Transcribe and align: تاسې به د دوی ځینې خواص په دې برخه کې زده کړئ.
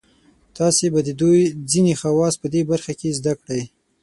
تاسې 0.57 0.85
به 0.93 0.99
د 1.07 1.09
دوی 1.21 1.41
ځینې 1.71 1.93
خواص 1.99 2.33
په 2.41 2.47
دې 2.53 2.61
برخه 2.71 2.93
کې 2.99 3.15
زده 3.17 3.33
کړئ. 3.41 3.63